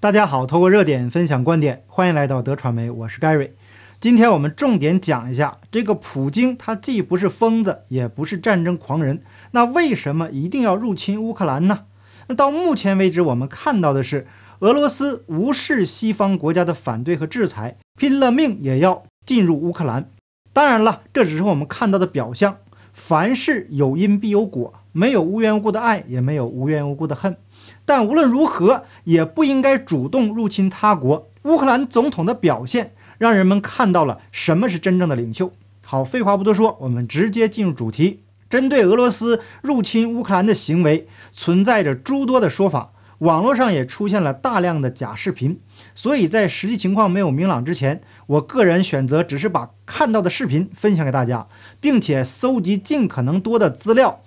[0.00, 3.50] 大家好，透过热点分享观点，欢迎来到德传媒，我是 Gary。
[3.98, 11.86] 今天我们重点讲一下这个普京，他既不是疯子，也不是战争狂人，那为什么一定要入侵乌克兰呢？
[12.28, 14.28] 那到目前为止，我们看到的是
[14.60, 20.08] 俄罗斯无视西方国家的反对和制裁，拼了命也要进入乌克兰。
[20.52, 22.58] 当然了，这只是我们看到的表象。
[22.92, 27.36] 凡事有因必有果，没有无缘无故的爱，也没有无缘无故的恨。
[27.84, 31.28] 但无论如何，也不应该主动入侵他国。
[31.44, 35.52] 乌克兰总统的表现，让人们看到了什么是真正的领袖。
[35.84, 38.24] 好，废话不多说，我们直接进入主题。
[38.50, 45.60] 针对俄罗斯入侵乌克兰的行为，存在着诸多的说法，网络上也出现了大量的假视频。
[45.94, 51.46] 所以在实际情况没有明朗之前，我个人选择只是把看到的视频分享给大家，
[51.80, 54.22] 并且搜集尽可能多的资料。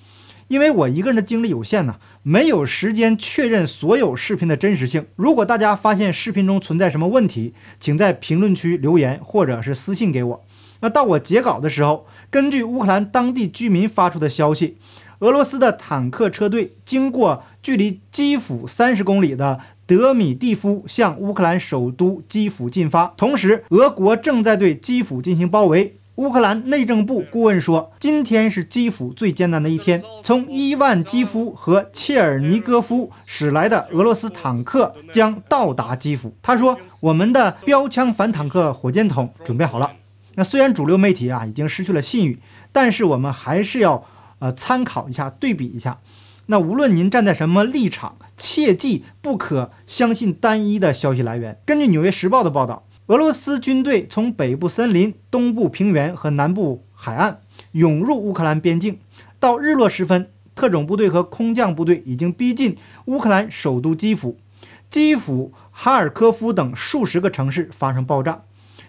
[0.51, 5.05] 因为我一个人的精力有限呢，没有时间确认所有视频的真实性。
[5.15, 10.45] 如果大家发现视频中存在什么问题，请在评论区留言或者是私信给我。
[10.81, 14.75] 那到我截稿的时候，根据乌克兰当地居民发出的消息，
[15.19, 23.13] 俄罗斯的坦克车队经过距离基辅三十公里的德米蒂夫，向乌克兰首都基辅进发。
[23.15, 25.95] 同时，俄国正在对基辅进行包围。
[26.21, 30.03] 乌克兰内政部顾问说：“今天是基辅最艰难的一天。
[30.21, 39.93] 从伊万基夫和切尔尼戈夫驶来的俄罗斯坦克将到达基辅。”他说：“我们的标枪反坦克火箭筒准备好了。”
[40.37, 42.39] 那虽然主流媒体啊已经失去了信誉，
[42.71, 44.05] 但是我们还是要
[44.37, 45.97] 呃参考一下，对比一下。
[46.45, 51.59] 那无论您站在什么立场，切记不可相信单一的消息来源。
[51.65, 52.83] 根据《纽约时报》的报道。
[53.11, 57.41] 俄罗斯军队从北部森林、东部平原和南部海岸
[57.73, 58.99] 涌入乌克兰边境。
[59.37, 64.37] 到日落时分，特种部队和空降部队已经逼近乌克兰首都基辅。
[64.89, 68.43] 基辅、哈尔科夫等数十个城市发生爆炸。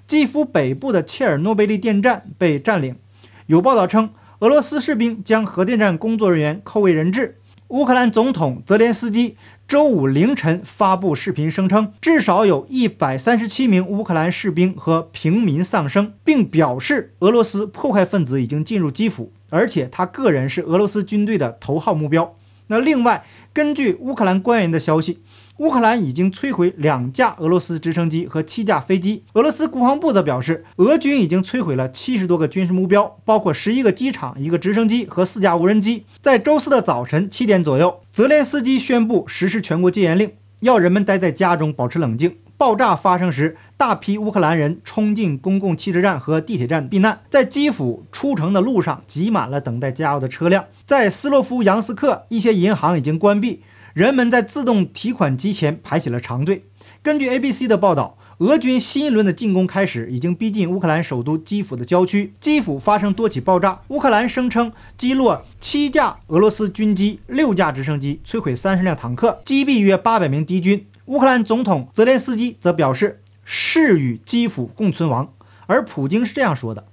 [0.06, 2.95] 基辅北部的切尔诺贝利电站被占领。
[3.47, 7.41] 有报道称，俄罗斯士兵将核电站工作人员扣为人质。
[7.66, 9.37] 乌克兰总统泽连斯基。
[9.72, 22.37] 周五凌晨发布视频，声称至少有一百三十七名乌克兰士兵和平民丧生，并表示俄罗斯破坏分子已经进入基辅，而且他个人是俄罗斯军队的头号目标。
[22.66, 23.25] 那另外，
[23.55, 25.22] 根据乌克兰官员的消息，
[25.58, 29.22] 乌克兰已经摧毁两架俄罗斯直升机和七架飞机。
[29.34, 36.04] 俄罗斯国防部则表示，俄军已经摧毁了七十多个军事目标，包括十一个机场、一个直升机和四架无人机。
[36.20, 42.36] 在周四的早晨七点左右，泽连斯基宣布实施全国戒严令，要人们待在家中，保持冷静。
[42.56, 47.20] 爆炸发生时，大批乌克兰人冲进公共汽车站和地铁站避难。
[47.28, 50.66] 在基辅出城的路上，挤满了等待加油的车辆。
[50.86, 53.62] 在斯洛夫扬斯克，一些银行已经关闭，
[53.94, 56.64] 人们在自动提款机前排起了长队。
[57.03, 62.32] 根据 ABC 的报道，俄军新一轮的进攻开始，已经逼近乌克兰首都基辅的郊区。
[62.41, 70.86] 基辅发生多起爆炸，乌克兰声称击落七架俄罗斯军机、六架直升机，摧毁三十辆坦克，击毙约八百名敌军。
[71.06, 75.34] 乌克兰总统泽连斯基则表示，誓与基辅共存亡。
[75.66, 76.86] 而普京是这样说的，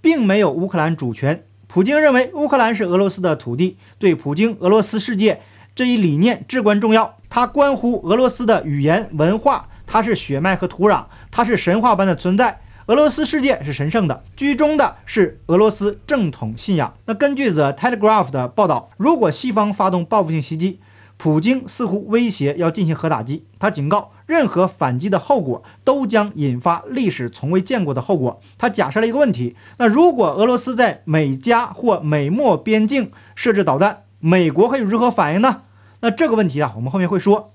[0.00, 1.44] 并没有乌克兰主权。
[1.66, 5.40] 普京认为乌克兰是俄罗斯的土地，对普京，俄罗斯世界
[5.74, 7.16] 这一理念至关重要。
[7.28, 12.60] 它关乎俄罗斯的语言文化，它是血脉和土壤，它是神话般的存在。
[12.86, 16.94] 俄罗斯世界是神圣的，居中的是俄罗斯正统信仰。
[17.06, 20.80] 那根据 The Telegraph 的报道，如果西方发动报复性袭击，
[21.16, 28.40] 普京似乎威胁要进行核打击，他警告，任何反击的后果都将引发历史从未见过的后果。
[28.58, 35.64] 他假设了一个问题：那如果俄罗斯在美加或美墨边境设置导弹，美国会如何反应呢？
[36.00, 37.52] 那这个问题啊，我们后面会说，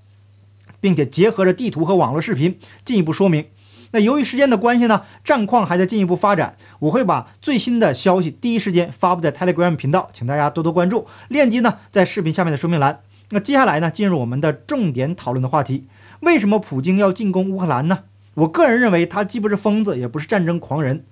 [0.80, 3.46] 并且结合着地图和网络视频进一步说明。
[3.90, 11.08] 那由于时间的关系呢，战况还在进一步发展，我会把最新的消息第一时间发布在 Telegram 频道，请大家多多关注。
[11.26, 13.00] 链接呢，在视频下面的说明栏。
[13.30, 15.88] 那接下来呢，进入我们的重点讨论的话题：
[16.20, 18.04] 为什么普京要进攻乌克兰呢？
[18.34, 21.04] 我个人认为，他既不是疯子，也不是战争狂人。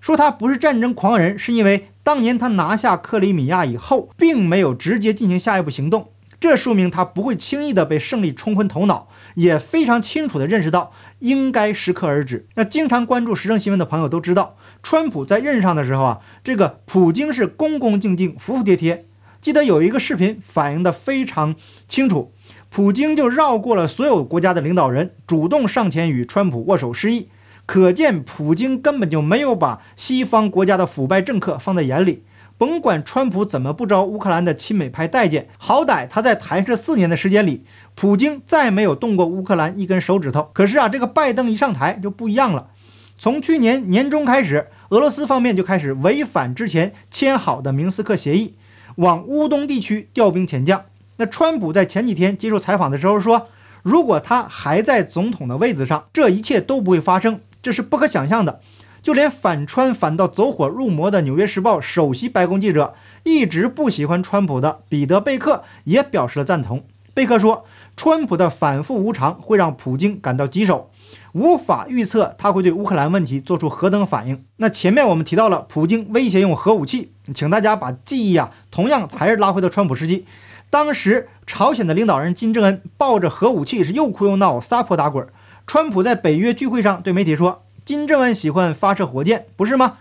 [0.00, 6.08] 说他不是战争狂人，是因为当年他拿下克里米亚以后，并没有直接进行下一步行动，
[6.40, 12.46] 这说明他不会轻易的被胜利冲昏头脑，也非常清楚的认识到应该适可而止。
[12.54, 19.04] 那经常关注时政新闻的朋友都知道，川普在任上的时候啊，这个普京是恭恭敬敬、服服帖帖。
[19.42, 21.54] 记得有一个视频反映的非常
[21.88, 22.32] 清楚，
[22.68, 27.28] 普京就绕过了所有国家的领导人，主动上前与川普握手示意，
[27.70, 32.24] 可见普京根本就没有把西方国家的腐败政客放在眼里。
[32.58, 37.64] 甭管川普怎么不招乌克兰的亲美派待见，好歹他在台这四年的时间里，
[37.94, 40.50] 普京再没有动过乌克兰一根手指头。
[40.52, 42.70] 可是啊，这个拜登一上台就不一样了。
[43.16, 48.56] 从去年年中开始，俄罗斯方面就开始违反之前签好的明斯克协议，
[48.96, 50.86] 往乌东地区调兵遣将。
[51.18, 53.46] 那川普在前几天接受采访的时候说，
[53.84, 58.60] 如果他还在总统的位子上，这一切都不会发生，这是不可想象的。
[59.02, 66.84] 就连反川反到走火入魔的《纽约时报》首席白宫记者，一直不喜欢川普的彼得·贝克也表示了赞同。
[67.14, 67.64] 贝克说，
[67.96, 70.90] 川普的反复无常会让普京感到棘手。
[71.32, 74.44] 无法预测他会对乌克兰问题做出何等反应。
[74.56, 80.26] 那前面我们提到了普京威胁用核武器，请大家把记忆啊，同样还是拉回到川普时期。
[80.68, 85.26] 当时朝鲜的领导人金正恩抱着核武器是又哭又闹，撒泼打滚。
[85.72, 89.98] 川普在北约聚会上对媒体说：“金正恩喜欢发射火箭，不是吗？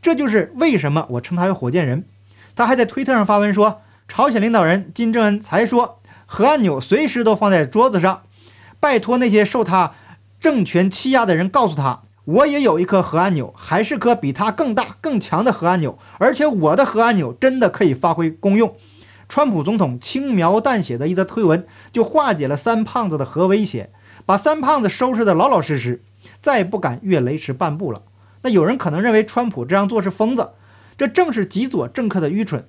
[0.00, 2.06] 这就是为什么我称他为火箭人。”
[2.56, 8.22] 他还在推特上发文说：“朝鲜领导人金正恩才说核按钮随时都放在桌子上，
[8.80, 9.92] 拜托那些受他。”
[10.40, 18.74] 政权欺压的人告诉他：“我也有一颗核按钮，还是颗比他更大、更强的核按钮，而且我的核按钮真的可以发挥功用。”
[19.32, 23.88] 川普总统轻描淡写的一则推文，就化解了三胖子的核威胁，
[24.26, 26.02] 把三胖子收拾得老老实实，
[26.42, 28.02] 再不敢越雷池半步了。
[28.42, 30.50] 那有人可能认为川普这样做是疯子，
[30.98, 32.66] 这正是极左政客的愚蠢。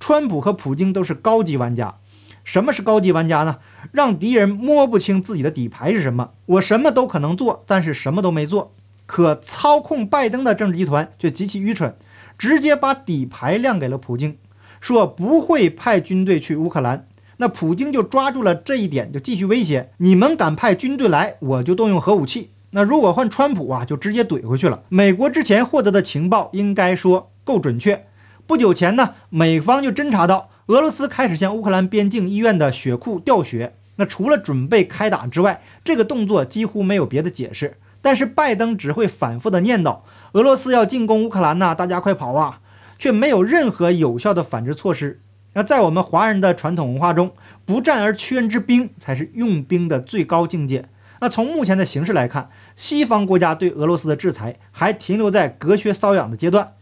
[0.00, 1.96] 川普和普京都是高级玩家。
[2.42, 3.58] 什么是高级玩家呢？
[3.92, 6.30] 让敌人摸不清自己的底牌是什么。
[6.46, 8.72] 我什么都可能做，但是什么都没做。
[9.04, 11.94] 可操控拜登的政治集团却极其愚蠢，
[12.38, 14.38] 直接把底牌亮给了普京，
[14.80, 17.06] 说不会派军队去乌克兰。
[17.38, 22.50] 那普京就抓住了这一点，就继续威胁：你们敢派军队来，我就动用核武器。
[22.70, 24.82] 那如果换川普啊，就直接怼回去了。
[24.88, 28.06] 美国之前获得的情报应该说够准确。
[28.46, 30.50] 不久前呢，美方就侦查到。
[30.66, 37.76] 俄罗斯开始向乌克兰边境医院的血库调血，那除了准备开打之外，这个动作几乎没有别的解释。
[38.02, 40.00] 但是拜登只会反复的念叨
[40.32, 42.60] 俄罗斯要进攻乌克兰呐，大家快跑啊，
[42.98, 45.20] 却没有任何有效的反制措施。
[45.54, 47.32] 那在我们华人的传统文化中，
[47.64, 50.88] 不战而屈人之兵才是用兵的最高境界。
[51.20, 56.74] 那从目前的形势来看，西方国家对俄罗斯的制裁还停留在隔靴搔痒的阶段，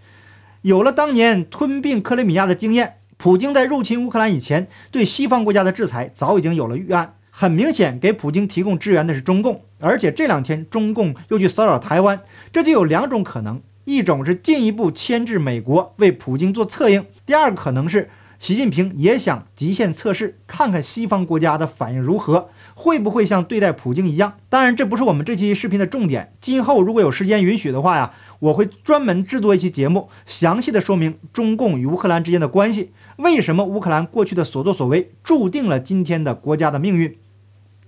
[0.62, 2.96] 有了当年吞并克里米亚的经验。
[3.16, 7.14] 普京在入侵乌克兰以前，对西方国家的制裁早已经有了预案。
[7.30, 12.20] 很明显，给普京提供支援的是中共，而且这两天中共又去骚扰台湾，
[12.52, 24.34] 这就有两种可能：一种是进一步牵制美国为普京做策应；第二个可能是习近平也想极限测试，看看西方国家的反应如何，会不会像对待普京一样。
[24.48, 26.32] 当然，这不是我们这期视频的重点。
[26.40, 28.12] 今后如果有时间允许的话呀。
[28.40, 37.16] 我会专门制作一期节目，详细的说明中共与乌克兰之间的关系，为什么乌克兰过去的所作所为注定了今天的国家的命运。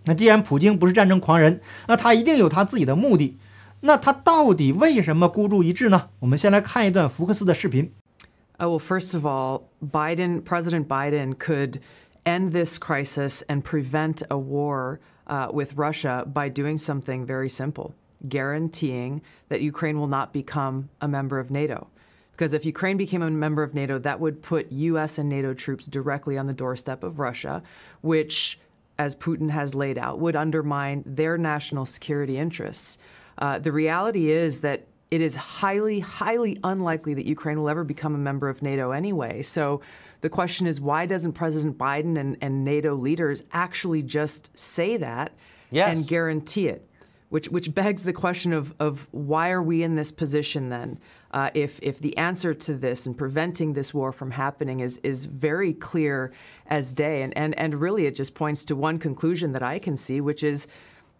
[0.04, 3.36] 那既然普京不是战争狂人，那他一定有他自己的目的。
[3.85, 6.09] 那他到底为什么孤注一掷呢？
[6.19, 7.91] 我们先来看一段福克斯的视频。
[8.59, 11.79] Uh, well, first of all, Biden, President Biden could
[12.23, 17.93] end this crisis and prevent a war uh, with Russia by doing something very simple
[18.29, 21.87] guaranteeing that Ukraine will not become a member of NATO.
[22.31, 25.85] Because if Ukraine became a member of NATO, that would put US and NATO troops
[25.85, 27.61] directly on the doorstep of Russia,
[28.01, 28.59] which,
[28.97, 32.97] as Putin has laid out, would undermine their national security interests.
[33.38, 38.14] Uh, the reality is that it is highly, highly unlikely that Ukraine will ever become
[38.14, 39.42] a member of NATO anyway.
[39.42, 39.80] So
[40.20, 45.32] the question is why doesn't President Biden and, and NATO leaders actually just say that
[45.70, 45.96] yes.
[45.96, 46.88] and guarantee it?
[47.28, 50.98] which which begs the question of of why are we in this position then?
[51.32, 55.24] Uh, if if the answer to this and preventing this war from happening is is
[55.24, 56.32] very clear
[56.68, 59.96] as day, and and and really it just points to one conclusion that I can
[59.96, 60.68] see, which is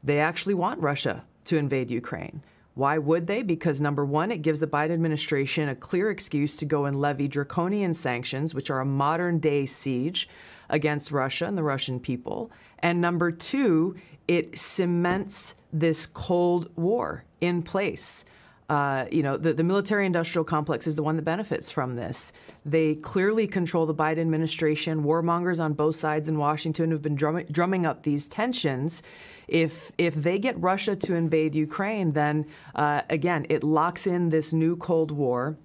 [0.05, 2.43] they actually want Russia to invade Ukraine.
[2.75, 3.43] Why would they?
[3.43, 7.27] Because number one, it gives the Biden administration a clear excuse to go and levy
[7.27, 10.29] draconian sanctions, which are a modern day siege
[10.69, 12.51] against Russia and the Russian people.
[12.81, 13.97] And number two,
[14.29, 18.27] it cements this Cold War in place.
[18.69, 22.33] Uh, you know, the, the military industrial complex is the one that benefits from this.
[22.65, 25.05] They clearly control the Biden administration.
[25.05, 29.05] Warmongers on both sides in Washington have been drumming, drumming up these tensions.
[29.47, 34.53] If, if they get Russia to invade Ukraine, then uh, again, it locks in this
[34.53, 35.57] new Cold War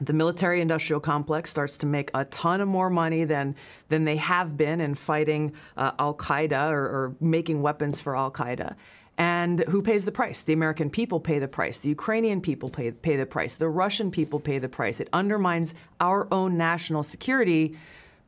[0.00, 3.54] the military industrial complex starts to make a ton of more money than
[3.88, 8.30] than they have been in fighting uh, Al Qaeda or, or, making weapons for Al
[8.30, 8.76] Qaeda.
[9.20, 10.42] And who pays the price?
[10.44, 11.78] The American people pay the price.
[11.78, 13.54] The Ukrainian people pay, pay the price.
[13.54, 14.98] The Russian people pay the price.
[14.98, 17.76] It undermines our own national security.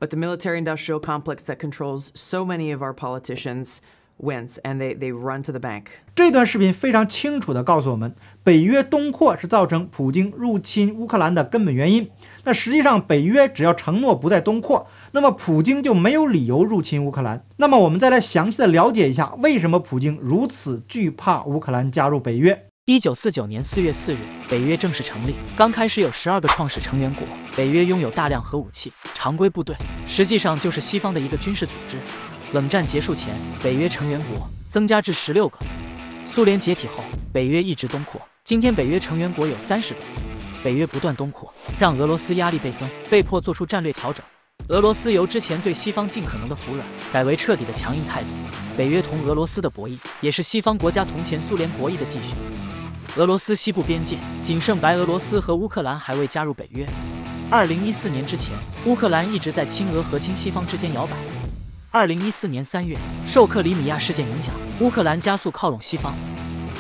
[0.01, 3.81] But the military industrial complex that controls so many of our politicians
[4.19, 5.85] wins and they, they run to the bank.
[6.15, 8.15] 这段视频非常清楚地告诉我们，
[8.45, 12.11] 北约东扩是造成普京入侵乌克兰的根本原因。
[12.45, 17.45] 那实际上，北约只要承诺不再东扩，那么普京就没有理由入侵乌克兰。
[17.57, 22.67] 那么我们再来详细的了解一下，为什么普京如此惧怕乌克兰加入北约。
[22.87, 25.37] 一九四九年四月四日，北约正式成立。
[25.57, 27.25] 刚开始有十二个创始成员国，
[27.57, 31.97] 北约拥有大量核武器、常规部队，实际上就是西方的一个军事组织。
[32.53, 35.59] 冷战结束前，北约成员国增加至十六个。
[36.27, 40.01] 苏联解体后，北约一直东扩，今天北约成员国有三十个。
[40.63, 44.23] 北约不断东扩，让俄罗斯压力倍增，被迫做出战略调整。
[44.69, 48.29] 俄罗斯由之前对西方尽可能的服软，改为彻底的强硬态度。
[48.77, 52.35] 北约同俄罗斯的博弈，也是西方国家同前苏联博弈的继续。
[53.17, 56.87] 俄罗斯西部边界仅剩白俄罗斯和乌克兰还未加入北约。
[57.51, 58.55] 二零一四年之前，
[58.85, 61.17] 乌克兰一直在亲俄和亲西方之间摇摆。
[61.95, 62.97] 二零一四年三月，
[63.27, 66.15] 受克里米亚事件影响，乌克兰加速靠拢西方。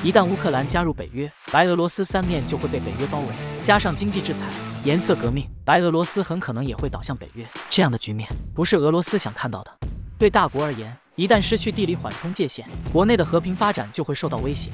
[0.02, 3.26] 一旦乌克兰加入北约，白俄罗斯三面就会被北约包围，
[3.62, 4.38] 加上经济制裁、
[4.84, 7.46] 颜色革命，白俄罗斯很可能也会倒向北约。
[7.68, 9.70] 这样的局面不是俄罗斯想看到的。
[10.18, 14.70] 对大国而言，一旦失去地理缓冲界限，国内的和平发展就会受到威胁。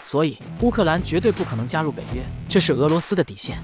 [0.00, 3.60] 所以，乌克兰绝对不可能加入北约，这是俄罗斯的底线。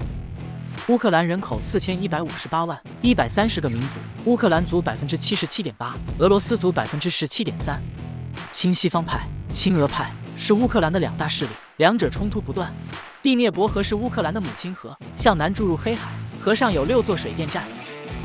[0.87, 3.87] 乌克兰人口四千一百五十八万，一百三十个民族，
[4.25, 7.79] 乌克兰族百分之七十七点八，俄罗斯族百分之十七点三，
[8.51, 10.11] 亲西方派、亲俄派。
[10.35, 12.73] 是乌克兰的两大势力，两者冲突不断。
[13.21, 16.09] 第聂伯河是乌克兰的母亲河，向南注入黑海，
[16.41, 17.63] 河上有六座水电站。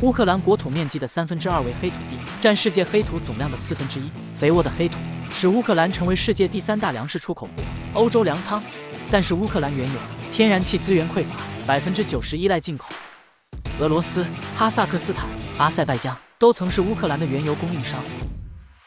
[0.01, 4.05] 乌克兰国土面积的三分之二为黑土地，占世界黑土总量的四分之一。
[4.37, 4.97] 肥沃的黑土
[5.29, 7.65] 使乌克兰成为世界第三大粮食出口国，
[8.01, 8.63] 欧洲粮仓。
[9.11, 9.95] 但是乌克兰原油
[10.35, 12.87] 天然气资源匮乏，百分之九十依赖进口。
[13.79, 14.27] 俄罗斯、
[14.57, 18.03] 哈萨克斯坦、阿塞拜疆都曾是乌克兰的原油供应商。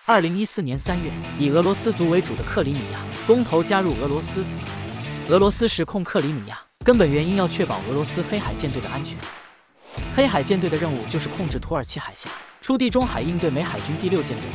[0.06, 4.44] 二零一四年三月，以俄罗斯族为主的克里米亚公投加入俄罗斯。
[5.30, 9.18] 俄罗斯实控克里米亚，根本原因要确保俄罗斯黑海舰队的安全。
[10.18, 14.50] 黑海舰队的任务就是控制土耳其海峡，出地中海应对美海军第六舰队。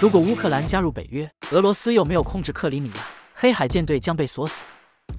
[0.00, 3.02] 如果乌克兰加入北约，俄罗斯又没有控制克里米亚，
[3.34, 4.64] 黑海舰队将被锁死。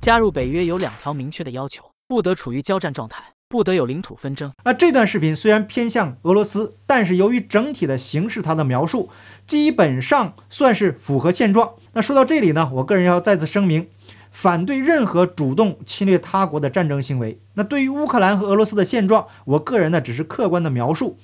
[0.01, 3.33] 加入北约有两条明确的要求：不得处于交战状态。
[3.51, 4.51] 不得有领土纷争。
[4.63, 9.09] 那这段视频虽然偏向俄罗斯，但是由于整体的形式，它的描述
[9.47, 11.71] 基本上算是符合现状。
[11.93, 13.87] 那说到这里呢，我个人要再次声明，
[14.29, 17.39] 反对任何主动侵略他国的战争行为。
[17.55, 21.17] 那对于乌克兰和俄罗斯的现状，我个人呢只是客观的描述。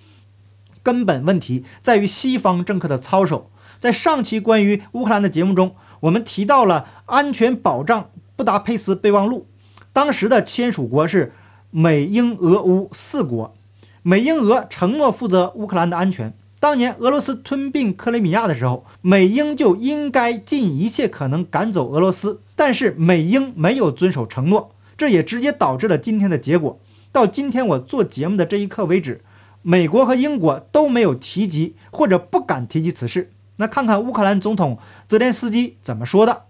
[0.81, 3.51] 根本问题在于西方政客的操守。
[3.79, 9.48] 在上期关于乌克兰的节目中，我们提到了安全保障布达佩斯备忘录，
[9.94, 11.34] 当时的签署国是。
[11.77, 13.54] 美英俄乌四国，
[14.01, 16.34] 美英俄承诺负责乌克兰的安全。
[16.62, 26.80] 当年俄罗斯吞并克里米亚的时候，美英就应该尽一切可能赶走俄罗斯，但是美英没有遵守承诺，这也直接导致了今天的结果。
[27.12, 29.25] 到今天我做节目的这一刻为止，
[29.62, 33.34] 美国和英国都没有提及或者不敢提及此事。
[33.58, 36.44] 那看看乌克兰总统泽连斯基怎么说的。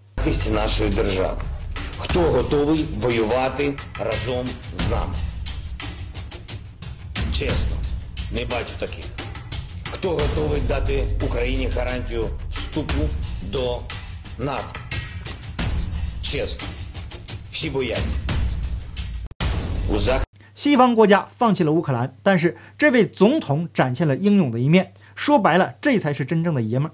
[2.05, 4.47] хто готовий воювати разом
[4.87, 5.13] з нами.
[7.33, 7.75] Чесно,
[8.31, 9.05] не бачу таких.
[9.91, 13.09] Хто готовий дати Україні гарантію вступу
[13.41, 13.79] до
[14.37, 14.79] НАТО?
[16.21, 16.67] Чесно,
[17.51, 18.15] всі бояться.
[19.89, 20.21] У Зах...
[20.53, 24.93] 西方国家放弃了乌克兰，但是这位总统展现了英勇的一面。
[25.15, 26.93] 说白了，这才是真正的爷们儿。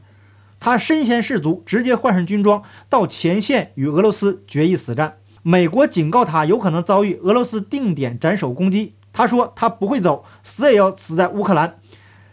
[0.64, 5.16] 他身先士卒，直接换上军装到前线与俄罗斯决一死战。
[5.42, 11.78] 美国警告他有可能遭遇俄罗斯定点斩首攻击，他说他不会走，死也要死在乌克兰。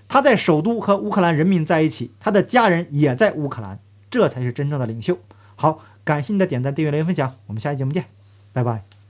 [0.08, 3.80] 他在首都和乌克兰人民在一起，他的家人也在乌克兰，
[4.12, 5.18] 这才是真正的领袖。
[5.56, 8.06] 好，感谢你的点赞、订阅、留言、分享，我们下期节目见，
[8.54, 8.90] 拜拜。